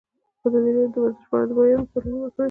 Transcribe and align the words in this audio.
ازادي 0.45 0.71
راډیو 0.75 0.93
د 0.93 0.95
ورزش 1.03 1.25
په 1.29 1.35
اړه 1.35 1.45
د 1.49 1.51
بریاوو 1.57 1.83
مثالونه 1.85 2.17
ورکړي. 2.19 2.39